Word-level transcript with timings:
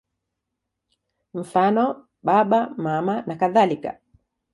Mfano: 1.33 2.07
Baba, 2.23 2.61
Mama 2.85 3.15
nakadhalika. 3.27 3.91